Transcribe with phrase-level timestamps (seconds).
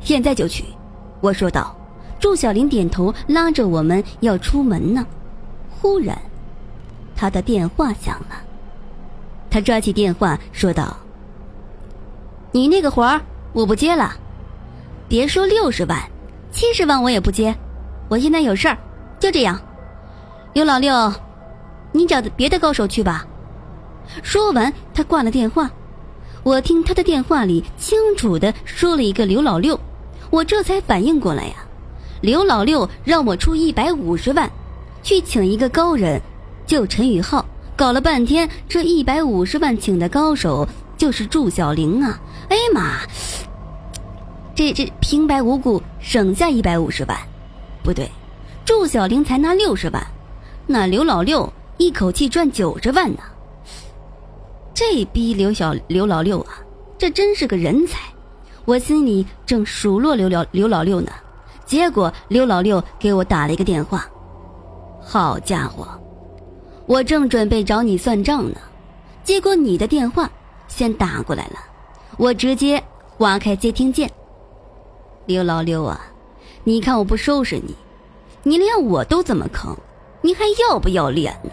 [0.00, 0.64] 现在就去。”
[1.20, 1.74] 我说道。
[2.20, 5.06] 祝小玲点头，拉着我们要出门呢。
[5.70, 6.20] 忽然，
[7.14, 8.42] 他的电话响了。
[9.48, 10.96] 他抓起电话说道
[12.50, 13.20] ：“你那个活儿
[13.52, 14.16] 我不接了，
[15.08, 15.96] 别说六十万，
[16.50, 17.54] 七十万我也不接。
[18.08, 18.76] 我现在有事儿，
[19.20, 19.56] 就这样。
[20.54, 20.92] 刘老六，
[21.92, 23.24] 你找别的高手去吧。”
[24.24, 25.70] 说完，他挂了电话。
[26.42, 29.78] 我听他的电话里清楚的说了一个刘老六，
[30.30, 31.54] 我这才反应过来呀。
[32.20, 34.50] 刘老六让我出一百五十万，
[35.02, 36.20] 去请一个高人
[36.66, 37.44] 救陈宇浩。
[37.76, 42.20] 搞了半天，这一百五十万请的高手就是祝小玲啊！
[42.48, 42.98] 哎呀妈，
[44.52, 47.16] 这这平白无故省下一百五十万，
[47.84, 48.10] 不对，
[48.64, 50.04] 祝小玲才拿六十万，
[50.66, 53.20] 那刘老六一口气赚九十万呢。
[54.74, 56.58] 这逼刘小刘老六啊，
[56.98, 58.00] 这真是个人才！
[58.68, 61.10] 我心里正数落刘老刘老六呢。
[61.64, 64.06] 结果刘老六给我打了一个电话，
[65.00, 65.88] 好家伙，
[66.84, 68.58] 我正准备找你算账呢，
[69.24, 70.30] 结果你的电话
[70.66, 71.56] 先打过来了，
[72.18, 72.82] 我直接
[73.16, 74.10] 划开接听键。
[75.24, 75.98] 刘老六啊，
[76.64, 77.74] 你看我不收拾你，
[78.42, 79.74] 你连我都这么坑，
[80.20, 81.52] 你还要不要脸呢？